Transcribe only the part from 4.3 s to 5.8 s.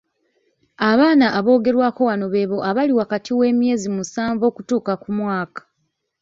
okutuuka ku mwaka.